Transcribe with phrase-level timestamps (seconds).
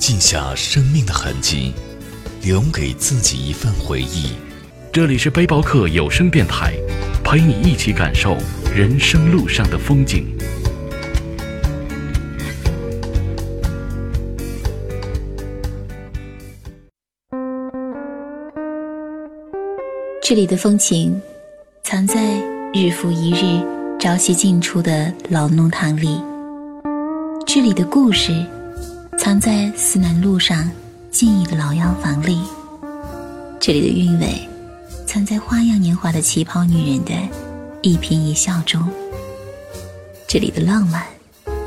[0.00, 1.74] 记下生命的痕迹，
[2.42, 4.32] 留给自己一份回忆。
[4.90, 6.72] 这里是背包客有声电台，
[7.22, 8.34] 陪你一起感受
[8.74, 10.26] 人生路上的风景。
[20.22, 21.20] 这里的风情，
[21.84, 22.40] 藏在
[22.72, 23.62] 日复一日
[24.00, 26.18] 朝夕进出的老弄堂里；
[27.46, 28.32] 这里的故事，
[29.20, 30.68] 藏在思南路上
[31.10, 32.38] 静谧的老洋房里；
[33.60, 34.48] 这里的韵味，
[35.06, 37.12] 藏在花样年华的旗袍女人的
[37.82, 38.80] 一颦一笑中；
[40.26, 41.04] 这里的浪漫，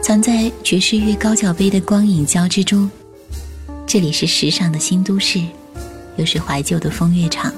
[0.01, 2.89] 藏在爵士乐高脚杯的光影交织中；
[3.85, 5.39] 这里是时尚的新都市，
[6.17, 7.53] 又是怀旧的风月场。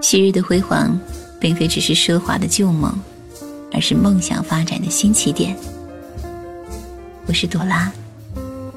[0.00, 0.96] 昔日的辉煌，
[1.40, 2.96] 并非只是奢华的旧梦，
[3.72, 5.56] 而是梦想发展的新起点。
[7.26, 7.90] 我是朵拉，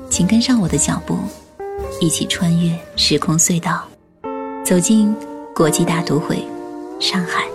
[0.09, 1.17] 请跟上我的脚步，
[2.01, 3.87] 一起穿越时空隧道，
[4.65, 5.15] 走进
[5.55, 6.43] 国际大都会——
[6.99, 7.45] 上海。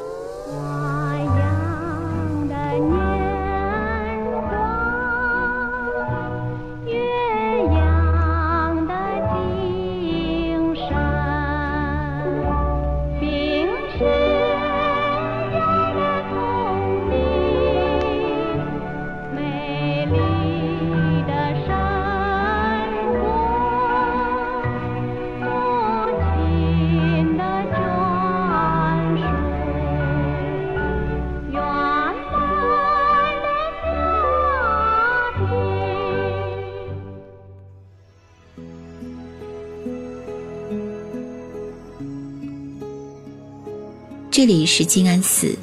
[44.36, 45.56] 这里是静安寺，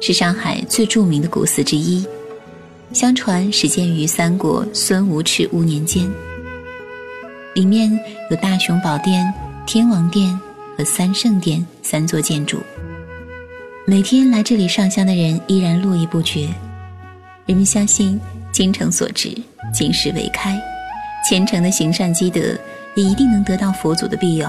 [0.00, 2.06] 是上海最著名的古寺之一。
[2.92, 6.08] 相传始建于三国孙吴赤乌年间，
[7.56, 7.90] 里面
[8.30, 9.26] 有大雄宝殿、
[9.66, 10.38] 天王殿
[10.76, 12.60] 和三圣殿三座建筑。
[13.84, 16.48] 每天来这里上香的人依然络绎不绝。
[17.46, 18.20] 人们相信，
[18.52, 19.36] 精诚所至，
[19.74, 20.56] 金石为开，
[21.28, 22.56] 虔诚的行善积德，
[22.94, 24.48] 也一定能得到佛祖的庇佑。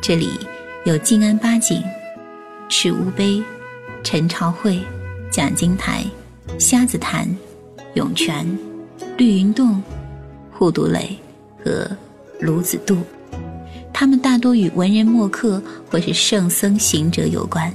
[0.00, 0.30] 这里
[0.86, 1.82] 有静安八景、
[2.66, 3.42] 赤乌碑、
[4.02, 4.80] 陈朝会、
[5.30, 6.02] 讲经台、
[6.58, 7.28] 瞎子潭、
[7.94, 8.46] 涌泉、
[9.18, 9.82] 绿云洞、
[10.50, 11.14] 护犊垒
[11.62, 11.86] 和
[12.40, 12.96] 卢子渡，
[13.92, 17.70] 它们大多与文人墨客或是圣僧行者有关。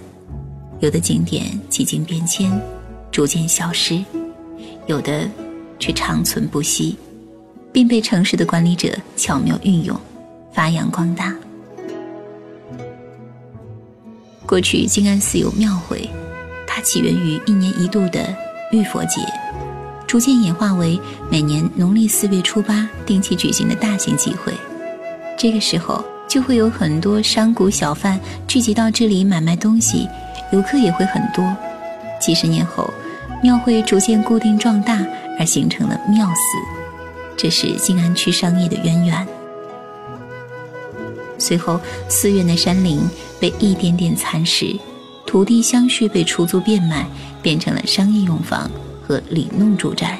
[0.79, 2.51] 有的景点几经变迁，
[3.11, 4.03] 逐渐消失；
[4.87, 5.29] 有的
[5.77, 6.97] 却长存不息，
[7.71, 9.95] 并被城市的管理者巧妙运用，
[10.51, 11.35] 发扬光大。
[14.45, 16.07] 过去静安寺有庙会，
[16.67, 18.23] 它起源于一年一度的
[18.71, 19.21] 浴佛节，
[20.05, 20.99] 逐渐演化为
[21.31, 24.53] 每年农历四月初八定期举行的大型集会。
[25.37, 30.07] 这个时候，就会有很多商贾小贩聚集到这里买卖东西，
[30.53, 31.43] 游客也会很多。
[32.21, 32.93] 几十年后，
[33.41, 35.05] 庙会逐渐固定壮大，
[35.39, 36.35] 而形成了庙寺，
[37.35, 39.27] 这是静安区商业的渊源。
[41.45, 41.79] 随后，
[42.09, 42.99] 寺院的山林
[43.39, 44.75] 被一点点蚕食，
[45.27, 47.05] 土地相续被出租变卖，
[47.43, 48.67] 变成了商业用房
[49.03, 50.19] 和里弄住宅。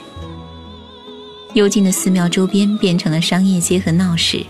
[1.56, 4.46] 幽静的寺庙周边变成了商业街和闹市。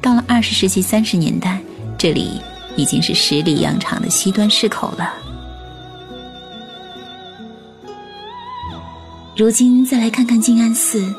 [0.00, 1.60] 到了二十世纪三十年代，
[1.96, 2.40] 这里
[2.74, 5.14] 已经是十里洋场的西端市口了。
[9.36, 11.14] 如今再来看看静安寺，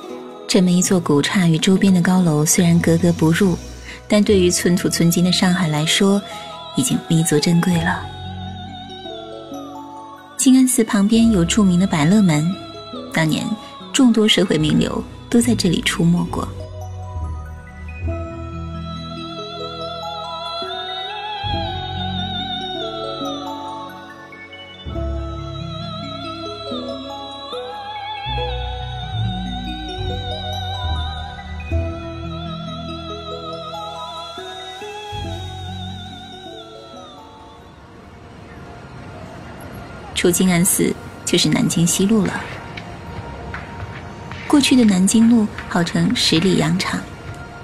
[0.45, 3.57] 这么一座古刹与周边的高楼虽然格格不入，
[4.13, 6.21] 但对于寸土寸金的上海来说，
[6.75, 8.05] 已经弥足珍贵了。
[10.37, 12.47] 静安寺旁边有著名的百乐门，
[13.11, 13.43] 当年
[13.91, 16.47] 众多社会名流都在这里出没过。
[40.23, 42.41] 出静安寺就是南京西路了。
[44.47, 46.97] 过去的南京路号称十里洋场，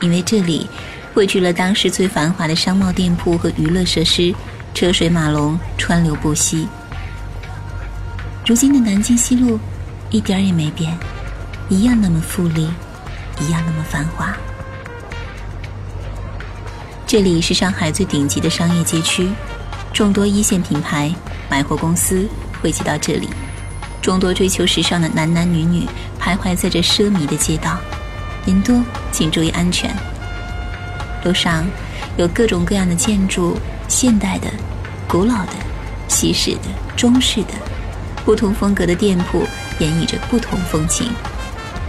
[0.01, 0.69] 因为这里
[1.13, 4.35] 汇聚了当时最繁华的商贸店铺和娱乐设施，
[4.73, 6.67] 车水马龙，川流不息。
[8.45, 9.57] 如今的南京西路
[10.09, 11.00] 一点也没变，
[11.69, 12.69] 一样那么富丽，
[13.39, 14.35] 一样那么繁华。
[17.07, 19.29] 这里是上海最顶级的商业街区，
[19.94, 21.15] 众多一线品牌、
[21.47, 22.27] 百货公司
[22.61, 23.29] 汇集到这里，
[24.01, 25.88] 众多追求时尚的男男女女
[26.19, 27.77] 徘徊在这奢靡的街道。
[28.45, 29.94] 人多，请注意安全。
[31.23, 31.65] 路上
[32.17, 33.57] 有各种各样的建筑，
[33.88, 34.47] 现代的、
[35.07, 35.53] 古老的、
[36.07, 36.61] 西式的、
[36.95, 37.53] 中式的，
[38.23, 39.45] 不同风格的店铺
[39.79, 41.11] 演绎着不同风情。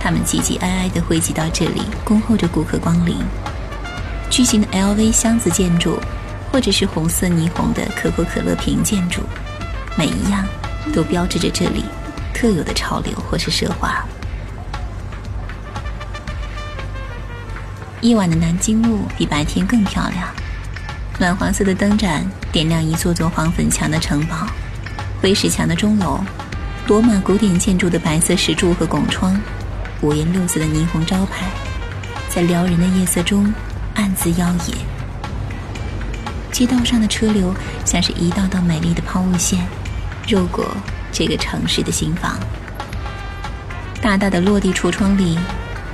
[0.01, 3.17] 他们挤挤挨挨地汇集到这里，恭候着顾客光临。
[4.29, 5.99] 巨型的 LV 箱子建筑，
[6.51, 9.23] 或者是红色霓虹的可口可乐瓶建筑，
[9.97, 10.47] 每一样
[10.95, 11.85] 都标志着这里
[12.33, 14.05] 特有的潮流或是奢华。
[18.01, 20.27] 夜晚的南京路比白天更漂亮，
[21.19, 24.47] 暖黄色的灯盏点亮一座座黄粉墙的城堡，
[25.21, 26.19] 灰石墙的钟楼，
[26.87, 29.39] 罗马古典建筑的白色石柱和拱窗，
[30.01, 31.51] 五颜六色的霓虹招牌，
[32.31, 33.53] 在撩人的夜色中
[33.95, 34.75] 暗自妖冶。
[36.51, 37.55] 街道上的车流
[37.85, 39.67] 像是一道道美丽的抛物线，
[40.31, 40.65] 绕过
[41.11, 42.39] 这个城市的心房。
[44.01, 45.37] 大大的落地橱窗里。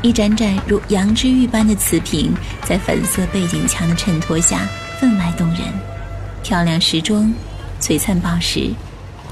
[0.02, 4.60] 一盏盏如羊脂玉般的瓷瓶，在粉色背景墙的衬托下
[5.00, 5.60] 分外动人。
[6.44, 7.32] 漂亮时装、
[7.80, 8.70] 璀璨宝石，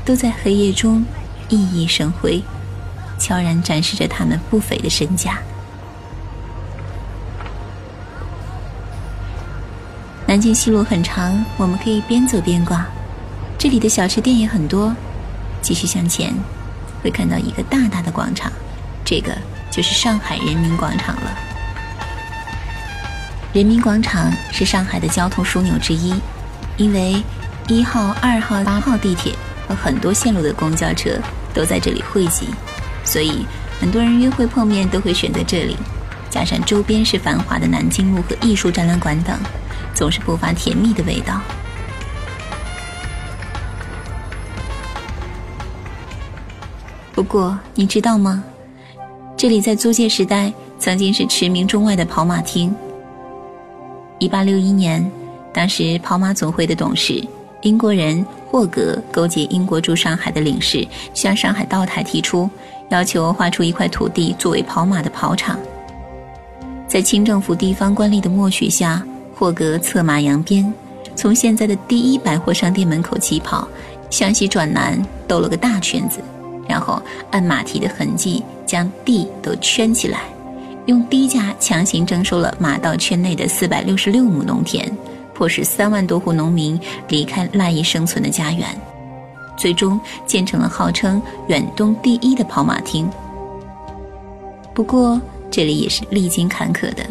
[0.04, 1.04] 都在黑夜中
[1.48, 2.42] 熠熠生辉，
[3.18, 5.38] 悄然展示着他们不菲的身价。
[10.26, 12.84] 南京西路很长，我们可以边走边逛。
[13.64, 14.94] 这里的小吃店也很多。
[15.62, 16.34] 继续向前，
[17.02, 18.52] 会看到一个大大的广场，
[19.02, 19.34] 这个。
[19.70, 21.34] 就是上海人民广场了。
[23.54, 26.12] 人民广场是上海的交通枢纽之一，
[26.76, 27.22] 因为
[27.66, 29.32] 一号、二号、八号地铁
[29.66, 31.18] 和很多线路的公交车
[31.54, 32.48] 都在这里汇集，
[33.02, 33.46] 所以
[33.80, 35.78] 很多人约会碰面都会选择这里。
[36.28, 39.34] 加上周边是繁华的南京路和艺术展览馆等，
[39.94, 41.40] 总是不乏甜蜜的味道。
[47.14, 48.42] 不过，你知道吗？
[49.36, 52.74] 这里在租界时代曾经是驰名中外的跑马厅。
[54.18, 55.08] 一八六一年，
[55.52, 57.24] 当时跑马总会的董事
[57.62, 62.50] 英国人霍格勾结英国驻上海的领事，向上海道台提出
[62.88, 65.56] 要求，划出一块土地作为跑马的跑场。
[66.88, 69.04] 在清政府地方官吏的默许下，
[69.36, 70.72] 霍格策马扬鞭，
[71.14, 73.68] 从现在的第一百货商店门口起跑，
[74.10, 76.18] 向西转南兜了个大圈子，
[76.68, 77.00] 然后
[77.30, 78.42] 按马蹄的痕迹。
[78.66, 80.22] 将地都圈起来，
[80.86, 84.90] 用低价强行征收了马道圈内的四百六十六亩农田，
[85.34, 88.66] 迫使三万多户农民离开赖以生存的家园，
[89.56, 93.08] 最终建成了号称远东第一的跑马厅。
[94.74, 95.20] 不过，
[95.50, 97.04] 这里也是历经坎坷的。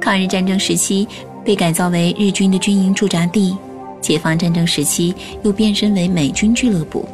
[0.00, 1.06] 抗日战争时期
[1.44, 3.54] 被改造为日军的军营驻扎地，
[4.00, 7.06] 解放战争时期又变身为美军俱乐部。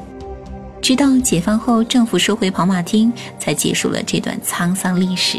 [0.83, 5.39] 直到解放后，政府收回跑马厅，才结束了这段沧桑历史。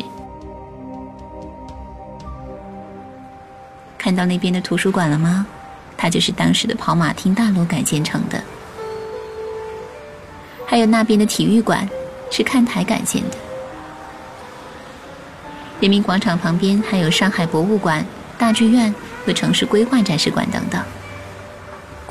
[3.98, 5.46] 看到那边的图书馆了吗？
[5.98, 8.42] 它就是当时的跑马厅大楼改建成的。
[10.66, 11.88] 还有那边的体育馆，
[12.32, 13.38] 是看台改建的。
[15.82, 18.06] 人民广场旁边还有上海博物馆、
[18.38, 20.82] 大剧院和城市规划展示馆等等。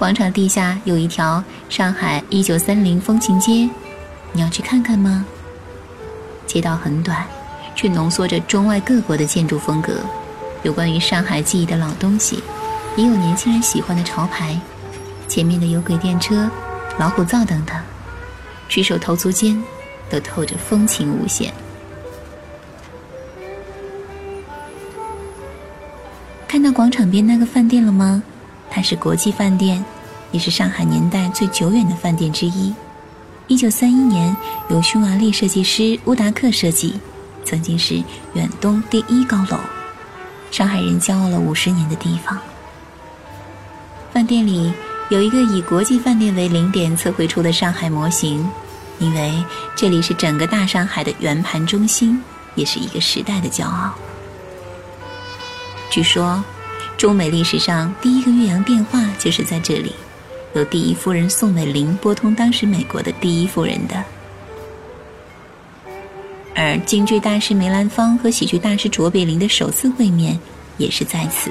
[0.02, 3.71] 广场地下有一条上海一九三零风情街，
[4.32, 5.25] 你要去看看吗？
[6.44, 7.25] 街道很短，
[7.76, 10.00] 却浓缩着中外各国的建筑风格，
[10.64, 12.42] 有关于上海记忆的老东西，
[12.97, 14.61] 也有年轻人喜欢的潮牌。
[15.28, 16.50] 前面的有轨电车、
[16.99, 17.80] 老虎灶等等，
[18.68, 19.62] 举手投足间
[20.11, 21.54] 都透着风情无限。
[26.49, 28.21] 看到广场边那个饭店了吗？
[28.75, 29.85] 它是国际饭店，
[30.31, 32.75] 也是上海年代最久远的饭店之一。
[33.47, 34.35] 一九三一年
[34.71, 36.99] 由匈牙利设计师乌达克设计，
[37.45, 38.02] 曾经是
[38.33, 39.59] 远东第一高楼，
[40.50, 42.38] 上海人骄傲了五十年的地方。
[44.11, 44.73] 饭店里
[45.11, 48.49] 有一个以国际饭店为零点测绘出的上海模型，
[48.99, 49.45] 因为
[49.76, 52.23] 这里是整个大上海的圆盘中心，
[52.55, 53.93] 也是一个时代的骄傲。
[55.91, 56.43] 据说。
[57.02, 59.92] 中美历史上第一个越洋电话就是在这里，
[60.54, 64.04] 由第一夫人宋美龄拨通当时美国的第一夫人的。
[66.54, 70.38] 而京剧大师梅兰芳和喜剧大师卓别林的首次会面
[70.78, 71.50] 也是在此。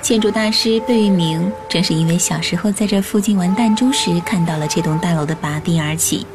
[0.00, 6.26] 建筑大师贝聿铭正是因为小时候在这附近玩弹珠时看到了这栋大楼的拔地而起，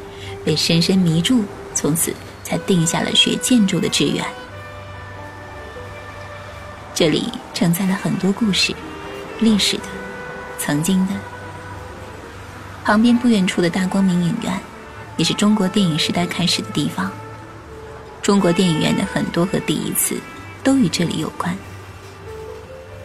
[0.44, 1.42] 被深深迷住，
[1.74, 4.24] 从此才定下了学建筑的志愿。
[6.98, 8.74] 这里承载了很多故事，
[9.38, 9.84] 历史的，
[10.58, 11.12] 曾经的。
[12.84, 14.52] 旁边不远处的大光明影院，
[15.16, 17.08] 也是中国电影时代开始的地方。
[18.20, 20.16] 中国电影院的很多和第一次，
[20.64, 21.56] 都与这里有关。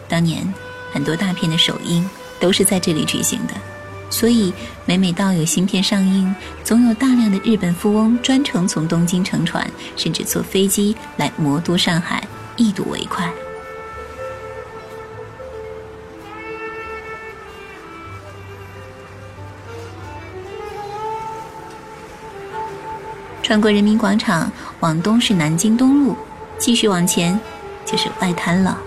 [0.08, 0.52] 当年
[0.92, 2.04] 很多大片的首映
[2.40, 3.54] 都是在这里举行的，
[4.10, 4.52] 所以
[4.86, 6.34] 每每到有新片上映，
[6.64, 9.64] 总有大量的日本富翁专程从东京乘船，
[9.96, 13.32] 甚至坐飞机来魔都上海一睹为快。
[23.44, 26.16] 穿过人民广场，往东是南京东路，
[26.56, 27.38] 继续往前
[27.84, 28.78] 就是外滩了。